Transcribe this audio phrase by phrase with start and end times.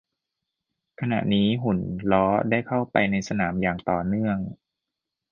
[0.99, 1.79] ขณะนี้หุ่น
[2.11, 4.37] ล้อได้เข้าไปในสนามอย่างต่อเนื่อง